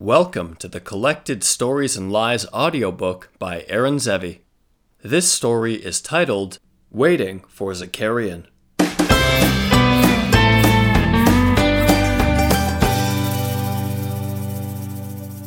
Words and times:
Welcome 0.00 0.54
to 0.60 0.68
the 0.68 0.78
Collected 0.78 1.42
Stories 1.42 1.96
and 1.96 2.12
Lies 2.12 2.46
audiobook 2.52 3.32
by 3.40 3.64
Aaron 3.66 3.96
Zevy. 3.96 4.42
This 5.02 5.28
story 5.28 5.74
is 5.74 6.00
titled 6.00 6.60
Waiting 6.88 7.40
for 7.48 7.72
Zakarian. 7.72 8.46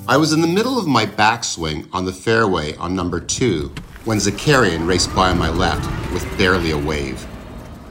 I 0.06 0.18
was 0.18 0.34
in 0.34 0.42
the 0.42 0.52
middle 0.54 0.78
of 0.78 0.86
my 0.86 1.06
backswing 1.06 1.88
on 1.94 2.04
the 2.04 2.12
fairway 2.12 2.76
on 2.76 2.94
number 2.94 3.22
two 3.22 3.74
when 4.04 4.18
Zakarian 4.18 4.86
raced 4.86 5.16
by 5.16 5.30
on 5.30 5.38
my 5.38 5.50
left 5.50 5.90
with 6.12 6.28
barely 6.38 6.72
a 6.72 6.78
wave. 6.78 7.26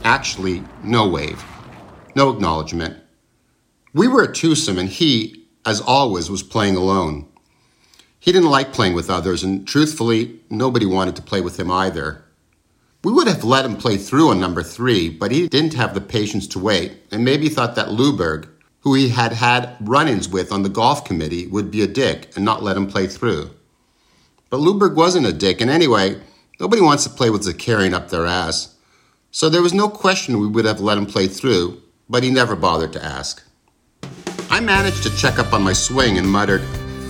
Actually, 0.05 0.63
no 0.85 1.09
wave. 1.09 1.43
No 2.15 2.29
acknowledgement. 2.29 3.03
We 3.95 4.09
were 4.09 4.25
a 4.25 4.33
twosome, 4.35 4.77
and 4.77 4.91
he, 4.91 5.40
as 5.65 5.81
always, 5.81 6.31
was 6.31 6.43
playing 6.43 6.77
alone. 6.77 7.27
He 8.19 8.33
didn't 8.33 8.51
like 8.51 8.73
playing 8.73 8.95
with 8.95 9.11
others, 9.11 9.43
and 9.43 9.67
truthfully, 9.67 10.41
nobody 10.51 10.87
wanted 10.87 11.17
to 11.17 11.23
play 11.23 11.41
with 11.41 11.59
him 11.59 11.71
either. 11.71 12.25
We 13.03 13.12
would 13.12 13.29
have 13.29 13.45
let 13.45 13.65
him 13.65 13.77
play 13.77 13.97
through 13.97 14.29
on 14.29 14.39
number 14.41 14.62
three, 14.62 15.09
but 15.09 15.31
he 15.31 15.48
didn't 15.48 15.75
have 15.75 15.95
the 15.95 16.03
patience 16.03 16.47
to 16.48 16.59
wait, 16.59 16.98
and 17.11 17.25
maybe 17.25 17.48
thought 17.48 17.75
that 17.77 17.89
Luberg, 17.89 18.47
who 18.81 18.93
he 18.95 19.09
had 19.09 19.33
had 19.33 19.77
run 19.81 20.07
ins 20.07 20.29
with 20.29 20.53
on 20.53 20.62
the 20.62 20.69
golf 20.69 21.05
committee, 21.05 21.47
would 21.47 21.70
be 21.70 21.83
a 21.83 21.87
dick 21.87 22.31
and 22.37 22.45
not 22.45 22.62
let 22.62 22.77
him 22.77 22.87
play 22.87 23.06
through. 23.06 23.51
But 24.51 24.61
Luberg 24.61 24.95
wasn't 24.95 25.27
a 25.27 25.33
dick, 25.33 25.62
and 25.62 25.70
anyway, 25.70 26.20
nobody 26.59 26.83
wants 26.83 27.05
to 27.05 27.11
play 27.11 27.31
with 27.31 27.45
Zakarian 27.47 27.95
up 27.95 28.11
their 28.11 28.27
ass. 28.27 28.75
So 29.31 29.48
there 29.48 29.62
was 29.62 29.73
no 29.73 29.89
question 29.89 30.39
we 30.39 30.48
would 30.48 30.67
have 30.67 30.81
let 30.81 30.98
him 30.98 31.06
play 31.06 31.27
through, 31.27 31.81
but 32.09 32.23
he 32.23 32.31
never 32.31 32.56
bothered 32.56 32.92
to 32.95 33.05
ask. 33.05 33.42
I 34.53 34.59
managed 34.59 35.05
to 35.05 35.17
check 35.17 35.39
up 35.39 35.53
on 35.53 35.63
my 35.63 35.73
swing 35.73 36.19
and 36.19 36.29
muttered, 36.29 36.63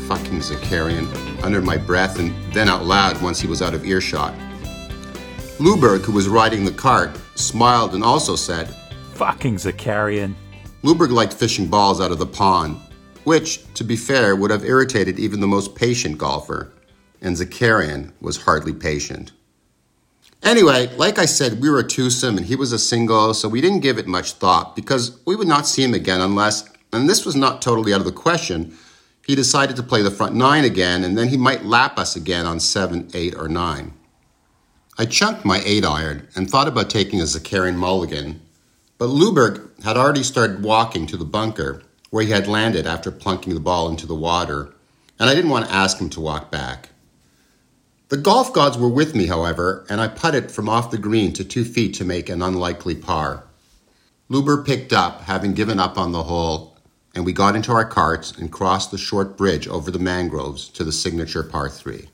fucking 0.06 0.40
Zakarian, 0.40 1.06
under 1.42 1.62
my 1.62 1.78
breath 1.78 2.18
and 2.18 2.34
then 2.52 2.68
out 2.68 2.84
loud 2.84 3.20
once 3.22 3.40
he 3.40 3.46
was 3.46 3.62
out 3.62 3.72
of 3.72 3.86
earshot. 3.86 4.34
Luberg, 5.58 6.02
who 6.02 6.12
was 6.12 6.28
riding 6.28 6.66
the 6.66 6.70
cart, 6.70 7.18
smiled 7.36 7.94
and 7.94 8.04
also 8.04 8.36
said, 8.36 8.68
Fucking 9.14 9.56
Zakarian. 9.56 10.34
Luberg 10.82 11.10
liked 11.10 11.32
fishing 11.32 11.66
balls 11.66 11.98
out 11.98 12.12
of 12.12 12.18
the 12.18 12.26
pond, 12.26 12.78
which, 13.24 13.72
to 13.72 13.84
be 13.84 13.96
fair, 13.96 14.36
would 14.36 14.50
have 14.50 14.64
irritated 14.64 15.18
even 15.18 15.40
the 15.40 15.46
most 15.46 15.74
patient 15.74 16.18
golfer, 16.18 16.72
and 17.22 17.36
Zakarian 17.36 18.12
was 18.20 18.42
hardly 18.42 18.74
patient. 18.74 19.32
Anyway, 20.42 20.88
like 20.96 21.18
I 21.18 21.26
said, 21.26 21.60
we 21.60 21.68
were 21.68 21.80
a 21.80 21.86
twosome 21.86 22.38
and 22.38 22.46
he 22.46 22.56
was 22.56 22.72
a 22.72 22.78
single, 22.78 23.34
so 23.34 23.48
we 23.48 23.60
didn't 23.60 23.80
give 23.80 23.98
it 23.98 24.06
much 24.06 24.32
thought 24.32 24.74
because 24.74 25.18
we 25.26 25.36
would 25.36 25.48
not 25.48 25.66
see 25.66 25.82
him 25.82 25.92
again 25.92 26.20
unless, 26.20 26.66
and 26.92 27.08
this 27.08 27.24
was 27.24 27.36
not 27.36 27.62
totally 27.62 27.92
out 27.92 28.00
of 28.00 28.06
the 28.06 28.12
question, 28.12 28.76
he 29.26 29.34
decided 29.34 29.76
to 29.76 29.82
play 29.82 30.02
the 30.02 30.10
front 30.10 30.34
nine 30.34 30.64
again 30.64 31.04
and 31.04 31.16
then 31.16 31.28
he 31.28 31.36
might 31.36 31.64
lap 31.64 31.98
us 31.98 32.16
again 32.16 32.46
on 32.46 32.58
seven, 32.58 33.08
eight, 33.14 33.34
or 33.36 33.48
nine. 33.48 33.92
I 34.98 35.06
chunked 35.06 35.44
my 35.44 35.62
eight 35.64 35.84
iron 35.84 36.28
and 36.34 36.50
thought 36.50 36.68
about 36.68 36.90
taking 36.90 37.20
a 37.20 37.24
Zakarian 37.24 37.76
mulligan, 37.76 38.40
but 38.98 39.08
Luberg 39.08 39.82
had 39.82 39.96
already 39.96 40.22
started 40.22 40.62
walking 40.62 41.06
to 41.06 41.16
the 41.16 41.24
bunker 41.24 41.82
where 42.10 42.24
he 42.24 42.32
had 42.32 42.48
landed 42.48 42.86
after 42.86 43.10
plunking 43.10 43.54
the 43.54 43.60
ball 43.60 43.88
into 43.88 44.06
the 44.06 44.14
water, 44.14 44.74
and 45.18 45.30
I 45.30 45.34
didn't 45.34 45.50
want 45.50 45.66
to 45.66 45.72
ask 45.72 45.98
him 45.98 46.10
to 46.10 46.20
walk 46.20 46.50
back. 46.50 46.90
The 48.08 48.16
golf 48.16 48.52
gods 48.52 48.76
were 48.76 48.88
with 48.88 49.14
me, 49.14 49.26
however, 49.26 49.86
and 49.88 50.00
I 50.00 50.08
putted 50.08 50.50
from 50.50 50.68
off 50.68 50.90
the 50.90 50.98
green 50.98 51.32
to 51.34 51.44
two 51.44 51.64
feet 51.64 51.94
to 51.94 52.04
make 52.04 52.28
an 52.28 52.42
unlikely 52.42 52.96
par. 52.96 53.44
Luberg 54.28 54.66
picked 54.66 54.92
up, 54.92 55.22
having 55.22 55.54
given 55.54 55.78
up 55.78 55.96
on 55.96 56.10
the 56.10 56.24
hole, 56.24 56.69
and 57.14 57.24
we 57.24 57.32
got 57.32 57.56
into 57.56 57.72
our 57.72 57.84
carts 57.84 58.32
and 58.32 58.52
crossed 58.52 58.90
the 58.90 58.98
short 58.98 59.36
bridge 59.36 59.66
over 59.68 59.90
the 59.90 59.98
mangroves 59.98 60.68
to 60.68 60.84
the 60.84 60.92
signature 60.92 61.42
par 61.42 61.68
three. 61.68 62.08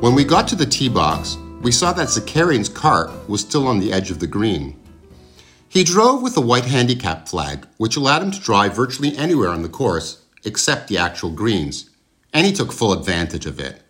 When 0.00 0.14
we 0.14 0.24
got 0.24 0.48
to 0.48 0.56
the 0.56 0.64
tee 0.64 0.88
box, 0.88 1.36
we 1.60 1.72
saw 1.72 1.92
that 1.92 2.08
Zakarian's 2.08 2.68
cart 2.68 3.10
was 3.28 3.40
still 3.40 3.66
on 3.66 3.80
the 3.80 3.92
edge 3.92 4.10
of 4.10 4.20
the 4.20 4.26
green. 4.26 4.80
He 5.68 5.84
drove 5.84 6.22
with 6.22 6.36
a 6.36 6.40
white 6.40 6.64
handicap 6.64 7.28
flag, 7.28 7.66
which 7.76 7.96
allowed 7.96 8.22
him 8.22 8.30
to 8.30 8.40
drive 8.40 8.74
virtually 8.74 9.16
anywhere 9.18 9.50
on 9.50 9.62
the 9.62 9.68
course 9.68 10.22
except 10.44 10.88
the 10.88 10.96
actual 10.96 11.30
greens, 11.30 11.90
and 12.32 12.46
he 12.46 12.52
took 12.52 12.72
full 12.72 12.92
advantage 12.92 13.44
of 13.44 13.60
it. 13.60 13.82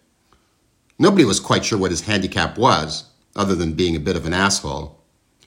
Nobody 0.98 1.24
was 1.24 1.40
quite 1.40 1.64
sure 1.64 1.78
what 1.78 1.90
his 1.92 2.02
handicap 2.02 2.58
was, 2.58 3.04
other 3.36 3.54
than 3.54 3.74
being 3.74 3.94
a 3.94 4.00
bit 4.00 4.16
of 4.16 4.26
an 4.26 4.34
asshole. 4.34 5.00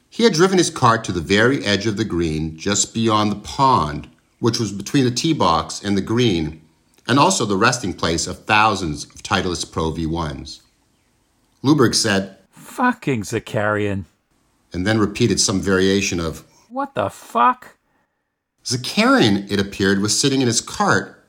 He 0.09 0.23
had 0.23 0.33
driven 0.33 0.57
his 0.57 0.69
cart 0.69 1.03
to 1.05 1.11
the 1.11 1.21
very 1.21 1.63
edge 1.65 1.87
of 1.87 1.97
the 1.97 2.05
green, 2.05 2.57
just 2.57 2.93
beyond 2.93 3.31
the 3.31 3.35
pond, 3.37 4.09
which 4.39 4.59
was 4.59 4.71
between 4.71 5.05
the 5.05 5.11
tee 5.11 5.33
box 5.33 5.81
and 5.83 5.97
the 5.97 6.01
green, 6.01 6.61
and 7.07 7.19
also 7.19 7.45
the 7.45 7.57
resting 7.57 7.93
place 7.93 8.27
of 8.27 8.45
thousands 8.45 9.05
of 9.05 9.23
Titleist 9.23 9.71
Pro 9.71 9.91
V1s. 9.91 10.61
Luberg 11.63 11.95
said, 11.95 12.37
Fucking 12.51 13.23
Zakarian. 13.23 14.05
and 14.73 14.87
then 14.87 14.99
repeated 14.99 15.39
some 15.39 15.59
variation 15.59 16.19
of, 16.19 16.45
What 16.69 16.95
the 16.95 17.09
fuck? 17.09 17.77
Zakarian, 18.63 19.51
it 19.51 19.59
appeared, 19.59 20.01
was 20.01 20.17
sitting 20.17 20.39
in 20.41 20.47
his 20.47 20.61
cart, 20.61 21.25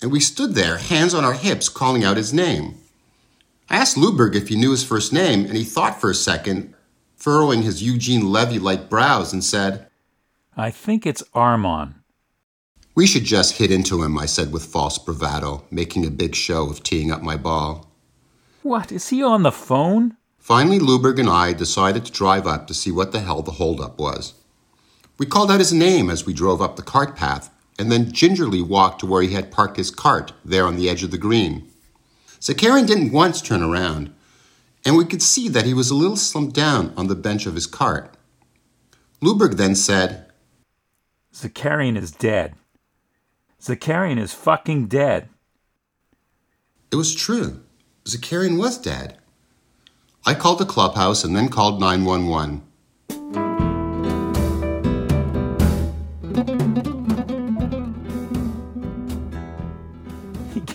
and 0.00 0.10
we 0.10 0.20
stood 0.20 0.54
there, 0.54 0.78
hands 0.78 1.12
on 1.14 1.24
our 1.24 1.32
hips, 1.34 1.68
calling 1.68 2.04
out 2.04 2.16
his 2.16 2.32
name. 2.32 2.78
I 3.68 3.76
asked 3.76 3.96
Luberg 3.96 4.34
if 4.34 4.48
he 4.48 4.56
knew 4.56 4.70
his 4.70 4.84
first 4.84 5.12
name, 5.12 5.44
and 5.44 5.56
he 5.56 5.64
thought 5.64 6.00
for 6.00 6.10
a 6.10 6.14
second, 6.14 6.74
furrowing 7.16 7.62
his 7.62 7.82
Eugene 7.82 8.30
Levy 8.30 8.58
like 8.58 8.88
brows, 8.88 9.32
and 9.32 9.42
said, 9.42 9.88
I 10.56 10.70
think 10.70 11.06
it's 11.06 11.22
Armon. 11.34 11.94
We 12.94 13.06
should 13.06 13.24
just 13.24 13.58
hit 13.58 13.70
into 13.70 14.02
him, 14.02 14.16
I 14.16 14.26
said 14.26 14.52
with 14.52 14.64
false 14.64 14.98
bravado, 14.98 15.64
making 15.70 16.06
a 16.06 16.10
big 16.10 16.34
show 16.34 16.70
of 16.70 16.82
teeing 16.82 17.10
up 17.10 17.22
my 17.22 17.36
ball. 17.36 17.90
What, 18.62 18.90
is 18.90 19.08
he 19.08 19.22
on 19.22 19.42
the 19.42 19.52
phone? 19.52 20.16
Finally, 20.38 20.78
Luberg 20.78 21.18
and 21.18 21.28
I 21.28 21.52
decided 21.52 22.06
to 22.06 22.12
drive 22.12 22.46
up 22.46 22.66
to 22.68 22.74
see 22.74 22.90
what 22.90 23.12
the 23.12 23.20
hell 23.20 23.42
the 23.42 23.52
holdup 23.52 23.98
was. 23.98 24.34
We 25.18 25.26
called 25.26 25.50
out 25.50 25.58
his 25.58 25.72
name 25.72 26.08
as 26.08 26.24
we 26.24 26.32
drove 26.32 26.62
up 26.62 26.76
the 26.76 26.82
cart 26.82 27.16
path, 27.16 27.50
and 27.78 27.92
then 27.92 28.12
gingerly 28.12 28.62
walked 28.62 29.00
to 29.00 29.06
where 29.06 29.22
he 29.22 29.34
had 29.34 29.50
parked 29.50 29.76
his 29.76 29.90
cart, 29.90 30.32
there 30.44 30.66
on 30.66 30.76
the 30.76 30.88
edge 30.88 31.02
of 31.02 31.10
the 31.10 31.18
green. 31.18 31.68
Zakarian 32.46 32.86
didn't 32.86 33.10
once 33.10 33.42
turn 33.42 33.60
around, 33.60 34.14
and 34.84 34.96
we 34.96 35.04
could 35.04 35.20
see 35.20 35.48
that 35.48 35.64
he 35.64 35.74
was 35.74 35.90
a 35.90 35.96
little 35.96 36.16
slumped 36.16 36.54
down 36.54 36.94
on 36.96 37.08
the 37.08 37.16
bench 37.16 37.44
of 37.44 37.56
his 37.56 37.66
cart. 37.66 38.16
Luberg 39.20 39.56
then 39.56 39.74
said, 39.74 40.26
Zakarian 41.34 41.96
is 41.96 42.12
dead. 42.12 42.54
Zakarian 43.60 44.16
is 44.16 44.32
fucking 44.32 44.86
dead. 44.86 45.28
It 46.92 46.96
was 46.96 47.16
true. 47.16 47.64
Zakarian 48.04 48.60
was 48.60 48.78
dead. 48.78 49.18
I 50.24 50.34
called 50.34 50.60
the 50.60 50.66
clubhouse 50.66 51.24
and 51.24 51.34
then 51.34 51.48
called 51.48 51.80
911. 51.80 52.62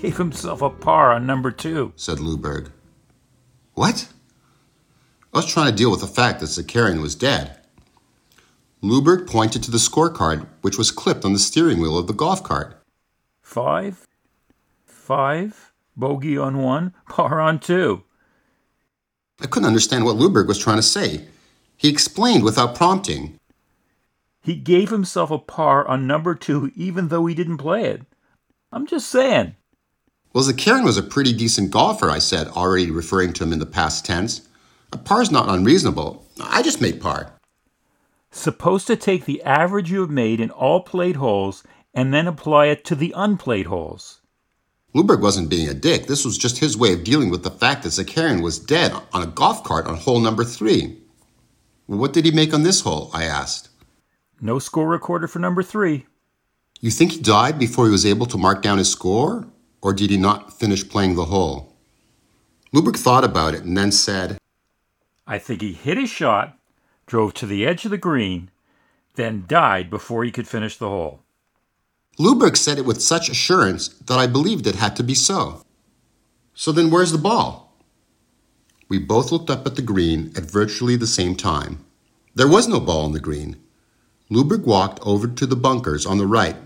Gave 0.02 0.18
himself 0.18 0.64
a 0.64 0.70
par 0.70 1.14
on 1.14 1.28
number 1.28 1.52
two. 1.52 1.94
said 1.96 2.18
Luberg. 2.18 2.72
What? 3.76 4.10
I 5.32 5.38
was 5.38 5.46
trying 5.46 5.70
to 5.70 5.78
deal 5.78 5.92
with 5.92 6.02
the 6.02 6.08
fact 6.08 6.40
that 6.40 6.48
Zakarian 6.48 7.02
was 7.02 7.14
dead. 7.14 7.60
Luberg 8.82 9.28
pointed 9.28 9.62
to 9.64 9.72
the 9.72 9.78
scorecard, 9.78 10.48
which 10.62 10.78
was 10.78 10.90
clipped 10.90 11.24
on 11.24 11.34
the 11.34 11.40
steering 11.40 11.80
wheel 11.80 12.00
of 12.00 12.08
the 12.08 12.14
golf 12.14 12.44
cart. 12.44 12.82
Five, 13.44 14.08
five, 14.86 15.72
bogey 15.96 16.36
on 16.36 16.58
one, 16.58 16.96
par 17.08 17.40
on 17.40 17.60
two. 17.60 18.04
I 19.40 19.46
couldn't 19.46 19.68
understand 19.68 20.04
what 20.04 20.16
Luberg 20.16 20.48
was 20.48 20.58
trying 20.58 20.78
to 20.78 20.84
say. 20.84 21.28
He 21.78 21.90
explained 21.90 22.44
without 22.44 22.76
prompting. 22.76 23.40
He 24.42 24.56
gave 24.56 24.90
himself 24.90 25.30
a 25.30 25.38
par 25.38 25.88
on 25.88 26.08
number 26.08 26.34
two 26.34 26.72
even 26.76 27.10
though 27.10 27.28
he 27.28 27.36
didn't 27.36 27.58
play 27.58 27.86
it. 27.86 28.02
I'm 28.72 28.88
just 28.88 29.08
saying. 29.08 29.56
Well, 30.34 30.46
Zakarian 30.46 30.86
was 30.86 30.98
a 30.98 31.04
pretty 31.04 31.34
decent 31.34 31.72
golfer, 31.72 32.10
I 32.10 32.20
said, 32.20 32.48
already 32.50 32.90
referring 32.90 33.34
to 33.34 33.44
him 33.44 33.52
in 33.52 33.60
the 33.60 33.66
past 33.66 34.06
tense. 34.06 34.48
A 34.94 34.98
par's 34.98 35.32
not 35.32 35.50
unreasonable. 35.50 36.26
I 36.42 36.62
just 36.62 36.82
made 36.82 37.02
par. 37.02 37.34
Supposed 38.32 38.88
to 38.88 38.96
take 38.96 39.26
the 39.26 39.44
average 39.44 39.92
you 39.92 40.00
have 40.00 40.10
made 40.10 40.40
in 40.40 40.50
all 40.50 40.82
played 40.82 41.18
holes 41.18 41.64
and 41.94 42.14
then 42.14 42.28
apply 42.28 42.68
it 42.68 42.86
to 42.86 42.96
the 42.96 43.14
unplayed 43.16 43.66
holes. 43.66 44.22
Luberg 44.96 45.22
wasn't 45.22 45.50
being 45.50 45.68
a 45.68 45.74
dick. 45.74 46.08
This 46.08 46.24
was 46.24 46.38
just 46.38 46.60
his 46.60 46.78
way 46.78 46.94
of 46.94 47.04
dealing 47.04 47.30
with 47.30 47.44
the 47.44 47.52
fact 47.52 47.84
that 47.84 47.90
Zakarian 47.90 48.42
was 48.42 48.60
dead 48.60 48.94
on 49.14 49.22
a 49.22 49.28
golf 49.28 49.64
cart 49.64 49.86
on 49.86 49.96
hole 49.96 50.20
number 50.20 50.46
three. 50.46 50.98
What 51.88 52.14
did 52.14 52.24
he 52.24 52.32
make 52.32 52.54
on 52.54 52.64
this 52.64 52.82
hole? 52.82 53.10
I 53.14 53.26
asked. 53.26 53.70
No 54.40 54.60
score 54.60 54.88
recorded 54.88 55.30
for 55.30 55.40
number 55.40 55.62
three. 55.62 56.06
You 56.80 56.90
think 56.90 57.12
he 57.12 57.22
died 57.22 57.60
before 57.60 57.86
he 57.86 57.92
was 57.92 58.06
able 58.06 58.26
to 58.28 58.38
mark 58.38 58.62
down 58.62 58.78
his 58.78 58.90
score? 58.90 59.48
Or 59.82 59.94
did 59.94 60.10
he 60.10 60.18
not 60.18 60.58
finish 60.58 60.88
playing 60.88 61.16
the 61.16 61.26
hole? 61.26 61.76
Luberg 62.74 62.98
thought 62.98 63.24
about 63.24 63.54
it 63.54 63.64
and 63.64 63.78
then 63.78 63.92
said, 63.92 64.38
I 65.28 65.38
think 65.38 65.62
he 65.62 65.74
hit 65.74 65.98
his 65.98 66.10
shot, 66.10 66.58
drove 67.06 67.34
to 67.36 67.46
the 67.46 67.66
edge 67.66 67.86
of 67.86 67.92
the 67.92 67.98
green, 67.98 68.50
then 69.16 69.46
died 69.48 69.90
before 69.90 70.24
he 70.24 70.32
could 70.32 70.48
finish 70.48 70.78
the 70.78 70.90
hole. 70.90 71.22
Luberg 72.20 72.56
said 72.56 72.78
it 72.78 72.86
with 72.86 73.02
such 73.02 73.30
assurance 73.30 73.88
that 73.88 74.20
I 74.20 74.28
believed 74.28 74.68
it 74.68 74.76
had 74.76 74.96
to 74.98 75.04
be 75.04 75.16
so. 75.16 75.66
So 76.54 76.72
then 76.72 76.92
where's 76.92 77.12
the 77.12 77.18
ball? 77.18 77.74
We 78.88 79.00
both 79.00 79.32
looked 79.32 79.50
up 79.50 79.66
at 79.66 79.76
the 79.76 79.82
green 79.82 80.32
at 80.36 80.44
virtually 80.44 80.96
the 80.96 81.08
same 81.08 81.36
time. 81.36 81.84
There 82.36 82.48
was 82.48 82.68
no 82.68 82.80
ball 82.80 83.06
in 83.06 83.14
the 83.14 83.20
green. 83.20 83.58
Luberg 84.30 84.66
walked 84.66 85.00
over 85.02 85.28
to 85.28 85.46
the 85.46 85.56
bunkers 85.56 86.06
on 86.06 86.18
the 86.18 86.28
right 86.28 86.58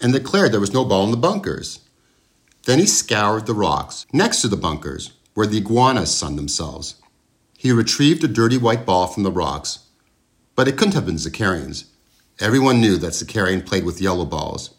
and 0.00 0.12
declared 0.12 0.52
there 0.52 0.60
was 0.60 0.72
no 0.72 0.84
ball 0.84 1.04
in 1.04 1.10
the 1.10 1.16
bunkers. 1.16 1.80
Then 2.64 2.78
he 2.78 2.86
scoured 2.86 3.46
the 3.46 3.54
rocks 3.54 4.06
next 4.12 4.42
to 4.42 4.48
the 4.48 4.56
bunkers 4.56 5.12
where 5.34 5.46
the 5.46 5.58
iguanas 5.58 6.14
sunned 6.14 6.38
themselves. 6.38 6.96
He 7.56 7.72
retrieved 7.72 8.24
a 8.24 8.28
dirty 8.28 8.58
white 8.58 8.84
ball 8.86 9.06
from 9.06 9.22
the 9.22 9.30
rocks, 9.30 9.80
but 10.56 10.68
it 10.68 10.76
couldn't 10.76 10.94
have 10.94 11.06
been 11.06 11.16
Zakarian's. 11.16 11.86
Everyone 12.38 12.80
knew 12.80 12.96
that 12.96 13.12
Zakarian 13.12 13.64
played 13.64 13.84
with 13.84 14.00
yellow 14.00 14.24
balls. 14.24 14.74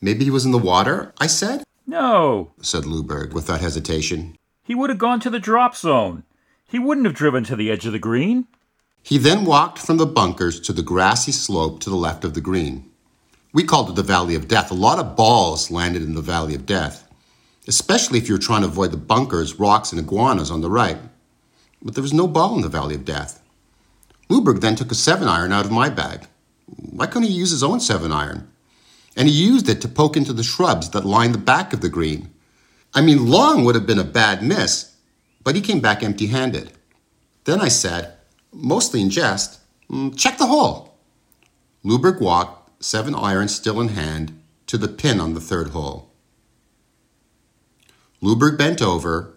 Maybe 0.00 0.24
he 0.24 0.30
was 0.30 0.44
in 0.44 0.52
the 0.52 0.58
water, 0.58 1.12
I 1.18 1.26
said? 1.26 1.64
No, 1.86 2.52
said 2.60 2.84
Luberg 2.84 3.32
without 3.32 3.60
hesitation. 3.60 4.36
he 4.62 4.74
would 4.74 4.90
have 4.90 4.98
gone 4.98 5.20
to 5.20 5.30
the 5.30 5.40
drop 5.40 5.74
zone. 5.74 6.24
He 6.68 6.78
wouldn't 6.78 7.06
have 7.06 7.14
driven 7.16 7.44
to 7.44 7.56
the 7.56 7.70
edge 7.70 7.86
of 7.86 7.92
the 7.92 7.98
green. 7.98 8.46
He 9.02 9.16
then 9.16 9.46
walked 9.46 9.78
from 9.78 9.96
the 9.96 10.04
bunkers 10.06 10.60
to 10.60 10.72
the 10.74 10.82
grassy 10.82 11.32
slope 11.32 11.80
to 11.80 11.90
the 11.90 11.96
left 11.96 12.24
of 12.24 12.34
the 12.34 12.42
green. 12.42 12.87
We 13.52 13.64
called 13.64 13.88
it 13.88 13.96
the 13.96 14.02
Valley 14.02 14.34
of 14.34 14.46
Death. 14.46 14.70
A 14.70 14.74
lot 14.74 14.98
of 14.98 15.16
balls 15.16 15.70
landed 15.70 16.02
in 16.02 16.14
the 16.14 16.20
Valley 16.20 16.54
of 16.54 16.66
Death, 16.66 17.08
especially 17.66 18.18
if 18.18 18.28
you 18.28 18.34
were 18.34 18.40
trying 18.40 18.62
to 18.62 18.68
avoid 18.68 18.90
the 18.90 18.98
bunkers, 18.98 19.58
rocks, 19.58 19.90
and 19.90 20.00
iguanas 20.00 20.50
on 20.50 20.60
the 20.60 20.70
right. 20.70 20.98
But 21.82 21.94
there 21.94 22.02
was 22.02 22.12
no 22.12 22.26
ball 22.26 22.56
in 22.56 22.62
the 22.62 22.68
Valley 22.68 22.94
of 22.94 23.04
Death. 23.04 23.40
Luberg 24.28 24.60
then 24.60 24.76
took 24.76 24.92
a 24.92 24.94
seven 24.94 25.28
iron 25.28 25.52
out 25.52 25.64
of 25.64 25.70
my 25.70 25.88
bag. 25.88 26.26
Why 26.66 27.06
couldn't 27.06 27.28
he 27.28 27.34
use 27.34 27.50
his 27.50 27.62
own 27.62 27.80
seven 27.80 28.12
iron? 28.12 28.50
And 29.16 29.28
he 29.28 29.34
used 29.34 29.68
it 29.68 29.80
to 29.80 29.88
poke 29.88 30.16
into 30.16 30.34
the 30.34 30.42
shrubs 30.42 30.90
that 30.90 31.06
lined 31.06 31.34
the 31.34 31.38
back 31.38 31.72
of 31.72 31.80
the 31.80 31.88
green. 31.88 32.30
I 32.94 33.00
mean, 33.00 33.26
long 33.28 33.64
would 33.64 33.74
have 33.74 33.86
been 33.86 33.98
a 33.98 34.04
bad 34.04 34.42
miss, 34.42 34.94
but 35.42 35.54
he 35.54 35.62
came 35.62 35.80
back 35.80 36.02
empty 36.02 36.26
handed. 36.26 36.72
Then 37.44 37.60
I 37.60 37.68
said, 37.68 38.14
mostly 38.52 39.00
in 39.00 39.08
jest, 39.08 39.60
"Mm, 39.90 40.16
check 40.16 40.36
the 40.36 40.46
hole. 40.46 40.94
Luberg 41.84 42.20
walked, 42.20 42.57
seven 42.80 43.14
iron 43.14 43.48
still 43.48 43.80
in 43.80 43.88
hand, 43.88 44.40
to 44.66 44.78
the 44.78 44.88
pin 44.88 45.20
on 45.20 45.34
the 45.34 45.40
third 45.40 45.68
hole. 45.68 46.12
Luberg 48.22 48.58
bent 48.58 48.82
over, 48.82 49.34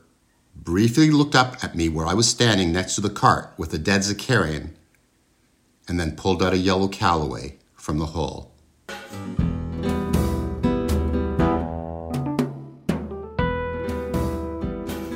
briefly 0.56 1.10
looked 1.10 1.36
up 1.36 1.64
at 1.64 1.76
me 1.76 1.90
where 1.90 2.06
I 2.06 2.14
was 2.14 2.28
standing 2.28 2.72
next 2.72 2.96
to 2.96 3.02
the 3.02 3.10
cart 3.10 3.54
with 3.58 3.72
the 3.72 3.78
dead 3.78 4.02
Zakarian, 4.02 4.72
and 5.88 6.00
then 6.00 6.16
pulled 6.16 6.44
out 6.44 6.54
a 6.54 6.58
yellow 6.58 6.88
Callaway 6.88 7.58
from 7.74 7.98
the 7.98 8.08
hole. 8.08 8.52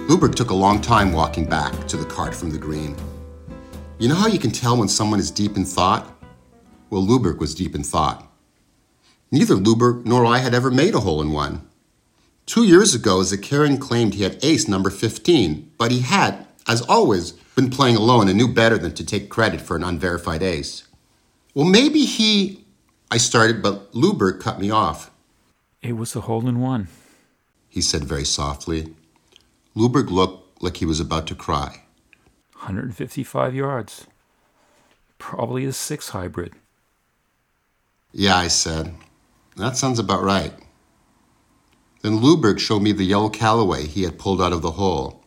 Luberg 0.07 0.35
took 0.35 0.51
a 0.51 0.55
long 0.55 0.81
time 0.81 1.11
walking 1.11 1.45
back 1.45 1.87
to 1.87 1.97
the 1.97 2.05
cart 2.05 2.33
from 2.33 2.51
the 2.51 2.57
green. 2.57 2.95
You 3.99 4.07
know 4.07 4.15
how 4.15 4.27
you 4.27 4.39
can 4.39 4.51
tell 4.51 4.77
when 4.77 4.87
someone 4.87 5.19
is 5.19 5.31
deep 5.31 5.57
in 5.57 5.65
thought? 5.65 6.14
Well, 6.89 7.01
Luberg 7.01 7.39
was 7.39 7.55
deep 7.55 7.75
in 7.75 7.83
thought. 7.83 8.31
Neither 9.31 9.55
Luberg 9.55 10.05
nor 10.05 10.25
I 10.25 10.37
had 10.37 10.53
ever 10.53 10.71
made 10.71 10.95
a 10.95 11.01
hole 11.01 11.21
in 11.21 11.31
one. 11.31 11.67
Two 12.45 12.63
years 12.63 12.93
ago, 12.93 13.19
Zakarian 13.19 13.79
claimed 13.79 14.13
he 14.13 14.23
had 14.23 14.43
ace 14.43 14.67
number 14.67 14.89
15, 14.89 15.71
but 15.77 15.91
he 15.91 16.01
had, 16.01 16.45
as 16.67 16.81
always, 16.83 17.31
been 17.55 17.71
playing 17.71 17.95
alone 17.95 18.27
and 18.27 18.37
knew 18.37 18.47
better 18.47 18.77
than 18.77 18.93
to 18.93 19.05
take 19.05 19.29
credit 19.29 19.61
for 19.61 19.75
an 19.75 19.83
unverified 19.83 20.43
ace. 20.43 20.87
Well, 21.55 21.65
maybe 21.65 22.05
he. 22.05 22.63
I 23.09 23.17
started, 23.17 23.63
but 23.63 23.91
Luberg 23.93 24.39
cut 24.39 24.59
me 24.59 24.69
off. 24.69 25.09
It 25.81 25.93
was 25.93 26.15
a 26.15 26.21
hole 26.21 26.47
in 26.47 26.59
one. 26.59 26.87
He 27.69 27.81
said 27.81 28.03
very 28.03 28.25
softly. 28.25 28.93
Luberg 29.75 30.09
looked 30.09 30.61
like 30.61 30.77
he 30.77 30.85
was 30.85 30.99
about 30.99 31.27
to 31.27 31.35
cry. 31.35 31.83
155 32.53 33.55
yards. 33.55 34.07
Probably 35.17 35.65
a 35.65 35.73
six 35.73 36.09
hybrid. 36.09 36.53
Yeah, 38.17 38.37
I 38.37 38.47
said. 38.47 38.95
That 39.57 39.75
sounds 39.75 39.99
about 39.99 40.23
right. 40.23 40.53
Then 42.01 42.19
Luberg 42.19 42.59
showed 42.59 42.81
me 42.81 42.93
the 42.93 43.03
yellow 43.03 43.29
Callaway 43.29 43.85
he 43.87 44.03
had 44.03 44.17
pulled 44.17 44.41
out 44.41 44.53
of 44.53 44.61
the 44.61 44.71
hole. 44.71 45.25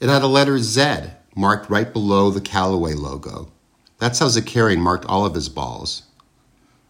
It 0.00 0.08
had 0.08 0.22
a 0.22 0.26
letter 0.26 0.58
Z 0.58 0.96
marked 1.36 1.70
right 1.70 1.92
below 1.92 2.30
the 2.30 2.40
Callaway 2.40 2.94
logo. 2.94 3.52
That's 3.98 4.18
how 4.18 4.26
Zakarian 4.26 4.78
marked 4.80 5.04
all 5.06 5.24
of 5.24 5.34
his 5.34 5.48
balls. 5.48 6.02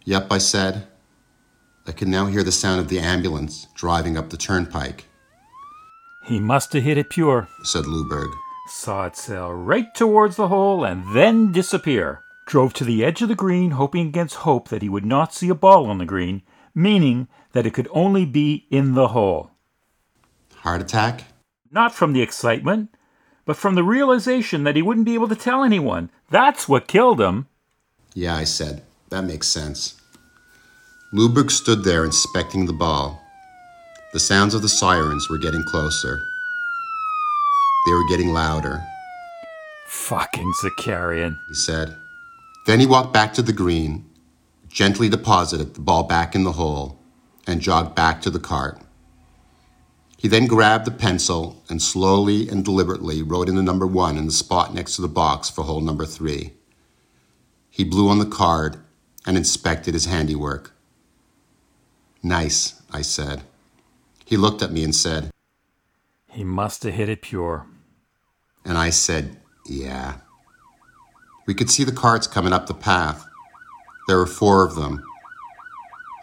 Yep, 0.05 0.31
I 0.31 0.39
said. 0.39 0.87
I 1.85 1.91
can 1.91 2.09
now 2.09 2.25
hear 2.25 2.41
the 2.43 2.51
sound 2.51 2.79
of 2.81 2.87
the 2.87 2.97
ambulance 2.99 3.67
driving 3.75 4.17
up 4.17 4.31
the 4.31 4.37
turnpike, 4.37 5.05
He 6.25 6.39
must 6.39 6.73
have 6.73 6.83
hit 6.83 6.97
it 6.97 7.09
pure. 7.11 7.47
said 7.63 7.83
Luberg. 7.85 8.31
Saw 8.67 9.05
it 9.05 9.15
sail 9.17 9.51
right 9.51 9.93
towards 9.93 10.37
the 10.37 10.47
hole 10.47 10.85
and 10.85 11.03
then 11.13 11.51
disappear. 11.51 12.22
Drove 12.45 12.73
to 12.73 12.83
the 12.83 13.03
edge 13.03 13.21
of 13.21 13.29
the 13.29 13.35
green, 13.35 13.71
hoping 13.71 14.07
against 14.07 14.35
hope 14.35 14.67
that 14.69 14.81
he 14.81 14.89
would 14.89 15.05
not 15.05 15.33
see 15.33 15.49
a 15.49 15.55
ball 15.55 15.89
on 15.89 15.97
the 15.97 16.05
green, 16.05 16.41
meaning 16.75 17.27
that 17.53 17.65
it 17.65 17.73
could 17.73 17.87
only 17.91 18.25
be 18.25 18.65
in 18.69 18.93
the 18.93 19.09
hole. 19.09 19.51
Heart 20.57 20.81
attack? 20.81 21.23
Not 21.71 21.95
from 21.95 22.13
the 22.13 22.21
excitement, 22.21 22.89
but 23.45 23.57
from 23.57 23.75
the 23.75 23.83
realization 23.83 24.63
that 24.63 24.75
he 24.75 24.81
wouldn't 24.81 25.05
be 25.05 25.13
able 25.15 25.27
to 25.29 25.35
tell 25.35 25.63
anyone. 25.63 26.09
That's 26.29 26.67
what 26.67 26.87
killed 26.87 27.19
him. 27.21 27.47
Yeah, 28.13 28.35
I 28.35 28.43
said. 28.43 28.83
That 29.09 29.23
makes 29.23 29.47
sense. 29.47 29.99
Luberg 31.13 31.51
stood 31.51 31.83
there 31.83 32.03
inspecting 32.05 32.65
the 32.65 32.73
ball. 32.73 33.21
The 34.13 34.19
sounds 34.19 34.53
of 34.53 34.61
the 34.61 34.69
sirens 34.69 35.29
were 35.29 35.37
getting 35.37 35.63
closer. 35.63 36.19
They 37.85 37.93
were 37.93 38.07
getting 38.09 38.29
louder, 38.31 38.81
Fucking 39.87 40.51
Zakarian. 40.63 41.37
he 41.49 41.53
said. 41.53 41.95
Then 42.65 42.79
he 42.79 42.85
walked 42.85 43.13
back 43.13 43.33
to 43.33 43.41
the 43.41 43.53
green, 43.53 44.05
gently 44.69 45.09
deposited 45.09 45.73
the 45.73 45.81
ball 45.81 46.03
back 46.03 46.33
in 46.35 46.43
the 46.43 46.53
hole, 46.53 46.99
and 47.45 47.61
jogged 47.61 47.95
back 47.95 48.21
to 48.21 48.29
the 48.29 48.39
cart. 48.39 48.79
He 50.17 50.29
then 50.29 50.47
grabbed 50.47 50.85
the 50.85 50.91
pencil 50.91 51.61
and 51.67 51.81
slowly 51.81 52.47
and 52.47 52.63
deliberately 52.63 53.21
wrote 53.21 53.49
in 53.49 53.55
the 53.55 53.61
number 53.63 53.85
one 53.85 54.17
in 54.17 54.25
the 54.25 54.31
spot 54.31 54.73
next 54.73 54.95
to 54.95 55.01
the 55.01 55.09
box 55.09 55.49
for 55.49 55.63
hole 55.63 55.81
number 55.81 56.05
three. 56.05 56.53
He 57.69 57.83
blew 57.83 58.07
on 58.07 58.19
the 58.19 58.25
card 58.25 58.77
and 59.25 59.35
inspected 59.35 59.93
his 59.93 60.05
handiwork. 60.05 60.71
Nice, 62.21 62.81
I 62.91 63.01
said. 63.01 63.43
He 64.23 64.37
looked 64.37 64.61
at 64.61 64.71
me 64.71 64.85
and 64.85 64.95
said, 64.95 65.29
He 66.29 66.45
must 66.45 66.83
have 66.83 66.93
hit 66.93 67.09
it 67.09 67.21
pure. 67.21 67.65
and 68.63 68.77
I 68.77 68.91
said, 68.91 69.37
Yeah. 69.65 70.19
We 71.45 71.53
could 71.53 71.69
see 71.69 71.83
the 71.83 71.91
carts 71.91 72.27
coming 72.27 72.53
up 72.53 72.67
the 72.67 72.73
path. 72.73 73.25
There 74.07 74.17
were 74.17 74.25
four 74.25 74.65
of 74.65 74.75
them. 74.75 75.03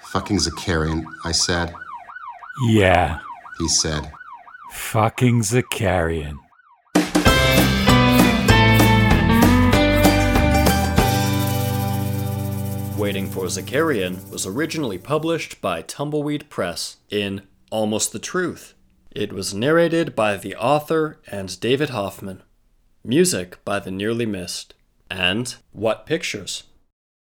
Fucking 0.05 0.39
Zakarian, 0.39 1.05
I 1.25 1.33
said. 1.33 1.75
Yeah, 2.67 3.21
He 3.59 3.69
said, 3.69 4.11
fucking 4.73 5.41
Zakarian. 5.43 6.39
Waiting 12.99 13.29
for 13.31 13.45
Zakarian 13.47 14.31
was 14.31 14.47
originally 14.47 14.99
published 14.99 15.63
by 15.63 15.81
Tumbleweed 15.81 16.51
Press 16.51 16.99
in 17.09 17.43
Almost 17.71 18.13
the 18.13 18.19
Truth. 18.19 18.75
It 19.11 19.33
was 19.33 19.55
narrated 19.55 20.15
by 20.15 20.37
the 20.37 20.55
author 20.55 21.19
and 21.31 21.59
David 21.61 21.91
Hoffman. 21.91 22.43
Music 23.03 23.57
by 23.65 23.79
The 23.79 23.91
Nearly 23.91 24.27
Missed. 24.27 24.75
And 25.11 25.55
What 25.73 26.07
Pictures? 26.07 26.65